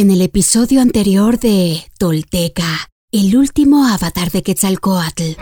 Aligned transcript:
En 0.00 0.12
el 0.12 0.22
episodio 0.22 0.80
anterior 0.80 1.40
de 1.40 1.82
Tolteca, 1.98 2.88
el 3.10 3.36
último 3.36 3.84
avatar 3.84 4.30
de 4.30 4.44
Quetzalcoatl. 4.44 5.32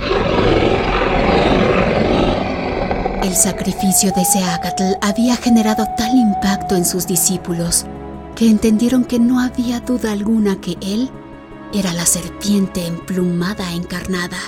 El 3.22 3.34
sacrificio 3.34 4.12
de 4.16 4.24
Seacatl 4.24 4.96
había 5.02 5.36
generado 5.36 5.86
tal 5.98 6.16
impacto 6.16 6.74
en 6.74 6.86
sus 6.86 7.06
discípulos 7.06 7.84
que 8.34 8.48
entendieron 8.48 9.04
que 9.04 9.18
no 9.18 9.40
había 9.40 9.80
duda 9.80 10.12
alguna 10.12 10.58
que 10.58 10.78
él 10.80 11.10
era 11.74 11.92
la 11.92 12.06
serpiente 12.06 12.86
emplumada 12.86 13.74
encarnada. 13.74 14.38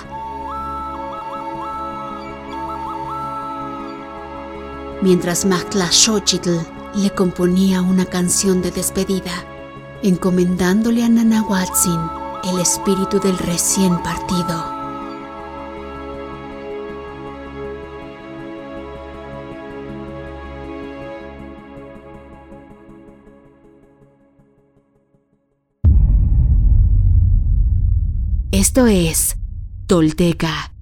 Mientras 5.03 5.45
Xochitl 5.91 6.57
le 6.95 7.11
componía 7.11 7.83
una 7.83 8.05
canción 8.05 8.63
de 8.63 8.71
despedida, 8.71 9.45
encomendándole 10.03 11.03
a 11.03 11.09
Nanahuatzin 11.09 11.99
el 12.45 12.59
espíritu 12.59 13.19
del 13.19 13.37
recién 13.37 14.01
partido. 14.01 14.79
Esto 28.51 28.87
es 28.87 29.35
Tolteca, 29.87 30.73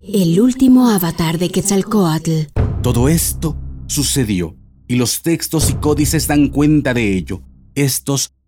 el 0.00 0.40
último 0.40 0.88
avatar 0.90 1.38
de 1.38 1.50
Quetzalcoatl. 1.50 2.52
Todo 2.82 3.08
esto 3.08 3.56
sucedió 3.86 4.56
y 4.86 4.96
los 4.96 5.22
textos 5.22 5.70
y 5.70 5.74
códices 5.74 6.28
dan 6.28 6.48
cuenta 6.48 6.94
de 6.94 7.16
ello. 7.16 7.42
Estos 7.74 8.35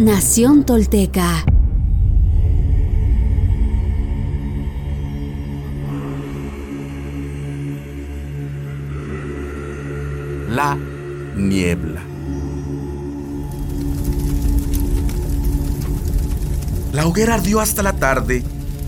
Nación 0.00 0.64
Tolteca. 0.64 1.44
La 10.48 10.78
niebla. 11.36 12.00
La 16.94 17.06
hoguera 17.06 17.34
ardió 17.34 17.60
hasta 17.60 17.82
la 17.82 17.92
tarde. 17.92 18.42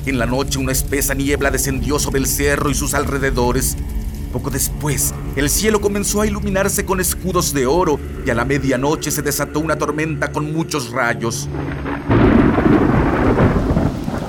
En 0.06 0.18
la 0.18 0.24
noche 0.24 0.58
una 0.58 0.72
espesa 0.72 1.12
niebla 1.12 1.50
descendió 1.50 1.98
sobre 1.98 2.20
el 2.20 2.26
cerro 2.26 2.70
y 2.70 2.74
sus 2.74 2.94
alrededores. 2.94 3.76
Poco 4.32 4.48
después, 4.48 5.12
el 5.36 5.50
cielo 5.50 5.82
comenzó 5.82 6.22
a 6.22 6.26
iluminarse 6.26 6.86
con 6.86 7.00
escudos 7.00 7.52
de 7.52 7.66
oro 7.66 8.00
y 8.24 8.30
a 8.30 8.34
la 8.34 8.46
medianoche 8.46 9.10
se 9.10 9.20
desató 9.20 9.60
una 9.60 9.76
tormenta 9.76 10.32
con 10.32 10.50
muchos 10.54 10.90
rayos. 10.90 11.50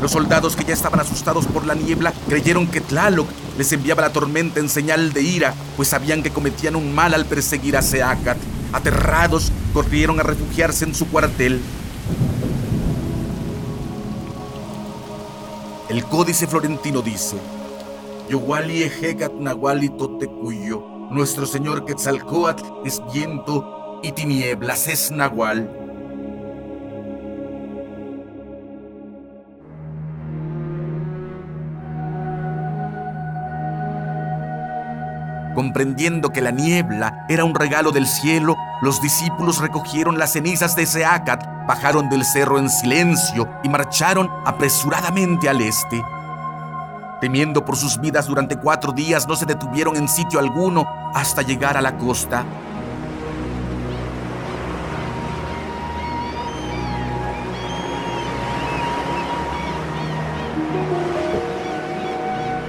Los 0.01 0.11
soldados 0.11 0.57
que 0.57 0.65
ya 0.65 0.73
estaban 0.73 0.99
asustados 0.99 1.45
por 1.45 1.65
la 1.65 1.73
niebla 1.73 2.13
creyeron 2.27 2.67
que 2.67 2.81
Tlaloc 2.81 3.29
les 3.57 3.71
enviaba 3.71 4.01
la 4.01 4.11
tormenta 4.11 4.59
en 4.59 4.67
señal 4.67 5.13
de 5.13 5.21
ira, 5.21 5.53
pues 5.77 5.87
sabían 5.87 6.21
que 6.21 6.31
cometían 6.31 6.75
un 6.75 6.93
mal 6.93 7.13
al 7.13 7.25
perseguir 7.25 7.77
a 7.77 7.81
Seacat. 7.81 8.37
Aterrados, 8.73 9.53
corrieron 9.73 10.19
a 10.19 10.23
refugiarse 10.23 10.83
en 10.83 10.95
su 10.95 11.07
cuartel. 11.07 11.61
El 15.87 16.03
códice 16.03 16.47
florentino 16.47 17.01
dice, 17.01 17.37
Yowali 18.33 18.81
ejegat 18.81 19.31
nahuali 19.39 19.89
totecuyo, 19.89 20.81
nuestro 21.11 21.45
señor 21.45 21.85
Quetzalcoatl 21.85 22.65
es 22.83 22.99
viento 23.13 23.99
y 24.01 24.11
tinieblas 24.11 24.87
es 24.87 25.11
nahual. 25.11 25.69
Comprendiendo 35.53 36.29
que 36.31 36.41
la 36.41 36.49
niebla 36.49 37.27
era 37.29 37.43
un 37.43 37.53
regalo 37.53 37.91
del 37.91 38.07
cielo, 38.07 38.55
los 38.81 38.99
discípulos 38.99 39.59
recogieron 39.59 40.17
las 40.17 40.33
cenizas 40.33 40.75
de 40.75 40.87
Seacat, 40.87 41.67
bajaron 41.67 42.09
del 42.09 42.25
cerro 42.25 42.57
en 42.57 42.71
silencio 42.71 43.47
y 43.63 43.69
marcharon 43.69 44.27
apresuradamente 44.43 45.49
al 45.49 45.61
este. 45.61 46.03
Temiendo 47.23 47.63
por 47.63 47.77
sus 47.77 48.01
vidas 48.01 48.27
durante 48.27 48.57
cuatro 48.57 48.91
días, 48.91 49.25
no 49.29 49.37
se 49.37 49.45
detuvieron 49.45 49.95
en 49.95 50.09
sitio 50.09 50.39
alguno 50.39 50.85
hasta 51.13 51.41
llegar 51.41 51.77
a 51.77 51.81
la 51.81 51.97
costa. 51.97 52.43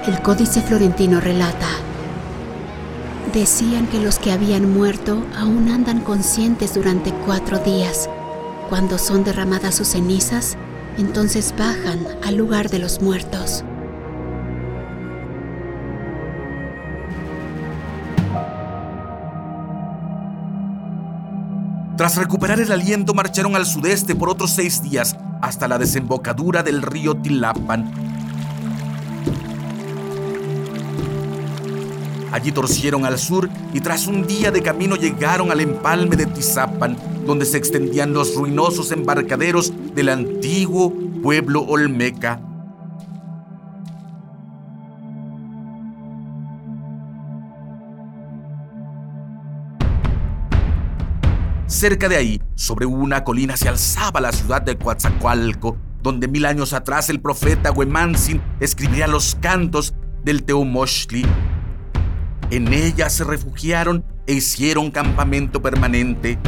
El 0.07 0.21
códice 0.21 0.61
florentino 0.61 1.19
relata 1.19 1.67
Decían 3.33 3.87
que 3.87 3.99
los 3.99 4.19
que 4.19 4.31
habían 4.31 4.73
muerto 4.73 5.21
aún 5.37 5.67
andan 5.67 5.99
conscientes 5.99 6.75
durante 6.75 7.11
cuatro 7.25 7.59
días. 7.59 8.09
Cuando 8.69 8.99
son 8.99 9.25
derramadas 9.25 9.75
sus 9.75 9.89
cenizas, 9.89 10.55
entonces 10.97 11.53
bajan 11.57 12.07
al 12.23 12.37
lugar 12.37 12.69
de 12.69 12.79
los 12.79 13.01
muertos. 13.01 13.65
Tras 22.05 22.17
recuperar 22.17 22.59
el 22.59 22.71
aliento, 22.71 23.15
marcharon 23.15 23.55
al 23.55 23.65
sudeste 23.65 24.13
por 24.13 24.29
otros 24.29 24.51
seis 24.51 24.83
días 24.83 25.15
hasta 25.41 25.67
la 25.67 25.79
desembocadura 25.79 26.61
del 26.61 26.83
río 26.83 27.15
Tilapan, 27.15 27.91
Allí 32.31 32.51
torcieron 32.51 33.05
al 33.05 33.17
sur 33.17 33.49
y 33.73 33.79
tras 33.79 34.05
un 34.05 34.27
día 34.27 34.51
de 34.51 34.61
camino 34.61 34.95
llegaron 34.97 35.49
al 35.49 35.61
empalme 35.61 36.15
de 36.15 36.27
Tizapan, 36.27 36.95
donde 37.25 37.43
se 37.43 37.57
extendían 37.57 38.13
los 38.13 38.35
ruinosos 38.35 38.91
embarcaderos 38.91 39.73
del 39.95 40.09
antiguo 40.09 40.93
pueblo 41.23 41.63
olmeca. 41.63 42.39
Cerca 51.85 52.09
de 52.09 52.17
ahí, 52.17 52.41
sobre 52.55 52.87
una 52.87 53.23
colina, 53.23 53.55
se 53.55 53.69
alzaba 53.69 54.19
la 54.19 54.31
ciudad 54.31 54.59
de 54.59 54.75
Coatzacoalco, 54.75 55.77
donde 56.01 56.27
mil 56.27 56.47
años 56.47 56.73
atrás 56.73 57.11
el 57.11 57.21
profeta 57.21 57.71
Huemansin 57.71 58.41
escribiría 58.59 59.05
los 59.05 59.37
cantos 59.39 59.93
del 60.23 60.43
Teumochtli 60.45 61.23
en 62.49 62.73
ella 62.73 63.07
se 63.11 63.23
refugiaron 63.23 64.03
e 64.25 64.33
hicieron 64.33 64.89
campamento 64.89 65.61
permanente. 65.61 66.39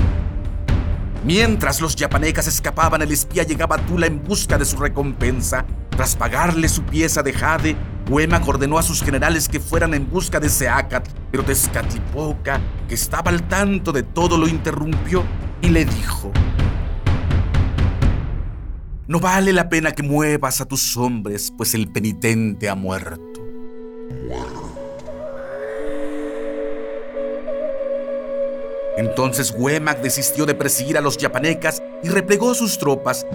Mientras 1.23 1.81
los 1.81 1.95
yapanecas 1.95 2.47
escapaban, 2.47 3.03
el 3.03 3.11
espía 3.11 3.43
llegaba 3.43 3.75
a 3.75 3.85
Tula 3.85 4.07
en 4.07 4.23
busca 4.23 4.57
de 4.57 4.65
su 4.65 4.77
recompensa. 4.77 5.67
Tras 5.91 6.15
pagarle 6.15 6.67
su 6.67 6.81
pieza 6.81 7.21
de 7.21 7.33
jade, 7.33 7.75
Huema 8.09 8.42
ordenó 8.45 8.77
a 8.77 8.83
sus 8.83 9.04
generales 9.04 9.50
que 9.50 9.59
fueran 9.59 9.94
en 9.94 10.09
busca 10.09 10.39
de 10.39 10.48
Seacat, 10.48 11.09
pero 11.30 11.44
Tezcatlipoca, 11.44 12.62
que 12.88 12.95
estaba 12.95 13.30
al 13.31 13.45
tanto 13.50 13.92
de 13.92 14.04
todo, 14.04 14.38
lo 14.38 14.48
interrumpió 14.48 15.24
y 15.62 15.69
le 15.69 15.83
dijo: 15.83 16.31
No 19.07 19.19
vale 19.19 19.51
la 19.51 19.68
pena 19.68 19.92
que 19.92 20.04
muevas 20.04 20.62
a 20.62 20.65
tus 20.65 20.95
hombres, 20.95 21.51
pues 21.57 21.74
el 21.74 21.92
penitente 21.92 22.69
ha 22.69 22.75
muerto. 22.75 23.21
Entonces 28.95 29.54
Huemac 29.56 30.01
desistió 30.01 30.45
de 30.45 30.56
perseguir 30.56 30.98
a 30.98 31.01
los 31.01 31.18
yapanecas 31.18 31.83
y 32.04 32.07
replegó 32.07 32.56
sus 32.56 32.77
tropas. 32.77 33.27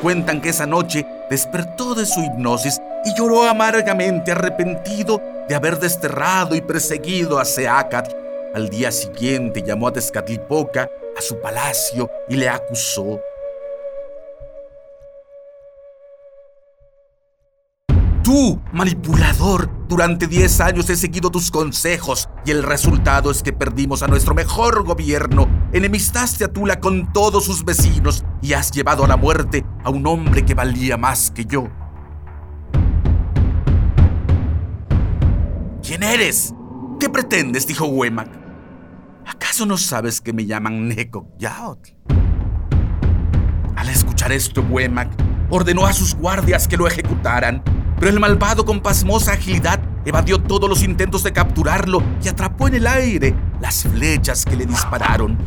Cuentan 0.00 0.40
que 0.40 0.48
esa 0.48 0.66
noche 0.66 1.06
despertó 1.28 1.94
de 1.94 2.06
su 2.06 2.20
hipnosis 2.20 2.80
y 3.04 3.14
lloró 3.16 3.44
amargamente 3.44 4.32
arrepentido 4.32 5.20
de 5.48 5.54
haber 5.54 5.78
desterrado 5.78 6.54
y 6.54 6.60
perseguido 6.60 7.38
a 7.38 7.44
Seacat. 7.44 8.12
Al 8.54 8.68
día 8.68 8.90
siguiente 8.90 9.62
llamó 9.62 9.88
a 9.88 9.92
Tezcatlipoca 9.92 10.88
a 11.16 11.20
su 11.20 11.40
palacio 11.40 12.10
y 12.28 12.36
le 12.36 12.48
acusó. 12.48 13.20
Tú, 18.22 18.60
manipulador, 18.72 19.70
durante 19.88 20.26
10 20.26 20.60
años 20.60 20.90
he 20.90 20.96
seguido 20.96 21.30
tus 21.30 21.50
consejos 21.50 22.28
y 22.44 22.50
el 22.50 22.62
resultado 22.62 23.30
es 23.30 23.42
que 23.42 23.54
perdimos 23.54 24.02
a 24.02 24.06
nuestro 24.06 24.34
mejor 24.34 24.84
gobierno, 24.84 25.48
enemistaste 25.72 26.44
a 26.44 26.48
Tula 26.48 26.78
con 26.78 27.10
todos 27.14 27.46
sus 27.46 27.64
vecinos 27.64 28.26
y 28.42 28.52
has 28.52 28.70
llevado 28.70 29.06
a 29.06 29.08
la 29.08 29.16
muerte 29.16 29.64
a 29.82 29.88
un 29.88 30.06
hombre 30.06 30.44
que 30.44 30.52
valía 30.52 30.98
más 30.98 31.30
que 31.30 31.46
yo. 31.46 31.68
¿Quién 35.88 36.02
eres? 36.02 36.52
¿Qué 37.00 37.08
pretendes? 37.08 37.66
dijo 37.66 37.86
Huemac. 37.86 38.28
¿Acaso 39.24 39.64
no 39.64 39.78
sabes 39.78 40.20
que 40.20 40.34
me 40.34 40.44
llaman 40.44 40.86
Neko 40.86 41.30
Yaot? 41.38 41.96
Al 43.74 43.88
escuchar 43.88 44.30
esto, 44.32 44.60
Huemac 44.60 45.10
ordenó 45.48 45.86
a 45.86 45.94
sus 45.94 46.14
guardias 46.14 46.68
que 46.68 46.76
lo 46.76 46.86
ejecutaran 46.86 47.62
pero 47.98 48.10
el 48.10 48.20
malvado 48.20 48.66
con 48.66 48.80
pasmosa 48.80 49.32
agilidad 49.32 49.80
evadió 50.04 50.38
todos 50.42 50.68
los 50.68 50.82
intentos 50.82 51.22
de 51.22 51.32
capturarlo 51.32 52.02
y 52.22 52.28
atrapó 52.28 52.68
en 52.68 52.74
el 52.74 52.86
aire 52.86 53.34
las 53.58 53.84
flechas 53.84 54.44
que 54.44 54.56
le 54.56 54.66
dispararon. 54.66 55.38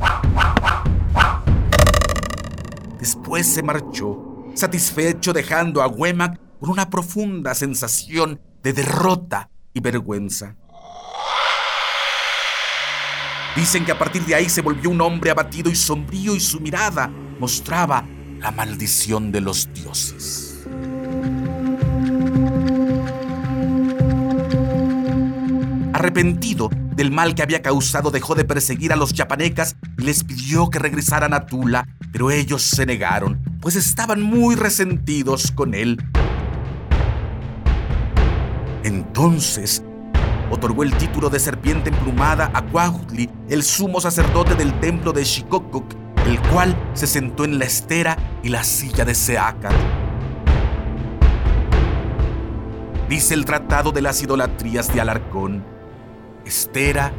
Después 3.00 3.46
se 3.46 3.62
marchó, 3.62 4.48
satisfecho 4.56 5.34
dejando 5.34 5.84
a 5.84 5.88
Wemak 5.88 6.40
con 6.60 6.72
una 6.72 6.90
profunda 6.90 7.54
sensación 7.54 8.42
de 8.64 8.74
derrota 8.74 9.52
y 9.74 9.80
vergüenza. 9.80 10.56
Dicen 13.56 13.84
que 13.84 13.92
a 13.92 14.00
partir 14.00 14.26
de 14.26 14.36
ahí 14.36 14.50
se 14.50 14.62
volvió 14.62 14.90
un 14.90 15.02
hombre 15.02 15.30
abatido 15.30 15.70
y 15.70 15.76
sombrío 15.76 16.36
y 16.36 16.40
su 16.40 16.60
mirada 16.62 17.08
mostraba 17.40 18.06
la 18.40 18.52
maldición 18.52 19.32
de 19.32 19.42
los 19.42 19.72
dioses. 19.74 20.66
Arrepentido 25.94 26.70
del 26.96 27.12
mal 27.12 27.36
que 27.36 27.44
había 27.44 27.62
causado, 27.62 28.10
dejó 28.10 28.36
de 28.36 28.46
perseguir 28.46 28.94
a 28.94 28.96
los 28.96 29.14
yapanecas 29.14 29.76
y 29.98 30.04
les 30.04 30.24
pidió 30.24 30.70
que 30.70 30.80
regresaran 30.80 31.34
a 31.34 31.46
Tula, 31.46 31.88
pero 32.12 32.32
ellos 32.32 32.64
se 32.64 32.86
negaron, 32.86 33.40
pues 33.62 33.76
estaban 33.76 34.22
muy 34.22 34.56
resentidos 34.56 35.52
con 35.52 35.74
él. 35.74 35.98
Entonces, 38.84 39.84
otorgó 40.50 40.84
el 40.84 40.96
título 40.98 41.30
de 41.30 41.40
serpiente 41.40 41.90
emplumada 41.90 42.50
a 42.54 42.64
Cuautli, 42.64 43.30
el 43.50 43.64
sumo 43.64 44.02
sacerdote 44.02 44.56
del 44.56 44.74
templo 44.80 45.14
de 45.14 45.24
Shikokoc, 45.24 45.94
el 46.26 46.40
cual 46.50 46.76
se 46.94 47.08
sentó 47.08 47.46
en 47.46 47.60
la 47.60 47.66
estera 47.66 48.18
y 48.42 48.50
la 48.50 48.64
silla 48.64 49.06
de 49.06 49.14
Seacat. 49.14 49.74
Dice 53.08 53.34
el 53.34 53.46
Tratado 53.46 53.92
de 53.92 54.02
las 54.02 54.22
Idolatrías 54.24 54.94
de 54.94 55.02
Alarcón 55.02 55.64
Estera, 56.46 57.12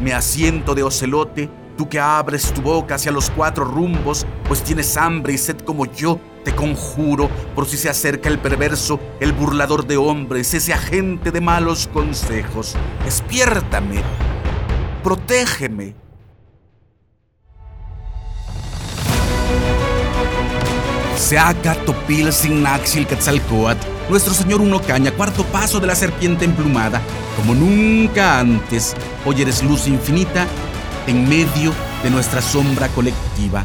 me 0.00 0.14
asiento 0.14 0.74
de 0.74 0.82
ocelote, 0.82 1.50
tú 1.76 1.88
que 1.88 2.00
abres 2.00 2.52
tu 2.54 2.62
boca 2.62 2.94
hacia 2.94 3.12
los 3.12 3.28
cuatro 3.30 3.64
rumbos, 3.64 4.26
pues 4.48 4.62
tienes 4.62 4.96
hambre 4.96 5.34
y 5.34 5.38
sed 5.38 5.58
como 5.58 5.84
yo, 5.86 6.18
te 6.44 6.54
conjuro, 6.54 7.28
por 7.54 7.66
si 7.66 7.76
se 7.76 7.88
acerca 7.88 8.28
el 8.28 8.38
perverso, 8.38 9.00
el 9.20 9.32
burlador 9.32 9.86
de 9.86 9.96
hombres, 9.96 10.54
ese 10.54 10.72
agente 10.72 11.30
de 11.30 11.40
malos 11.40 11.88
consejos. 11.88 12.74
Despiértame, 13.04 14.02
protégeme. 15.02 15.94
Seaca 21.16 21.74
Topil 21.86 22.32
Signaxil 22.32 23.06
Quetzalcoatl 23.06 23.92
nuestro 24.08 24.34
Señor 24.34 24.60
Uno 24.60 24.80
Caña, 24.82 25.10
cuarto 25.12 25.44
paso 25.44 25.80
de 25.80 25.86
la 25.86 25.94
serpiente 25.94 26.44
emplumada, 26.44 27.00
como 27.36 27.54
nunca 27.54 28.38
antes, 28.38 28.94
hoy 29.24 29.42
eres 29.42 29.62
luz 29.62 29.86
infinita 29.86 30.46
en 31.06 31.28
medio 31.28 31.72
de 32.02 32.10
nuestra 32.10 32.42
sombra 32.42 32.88
colectiva. 32.88 33.64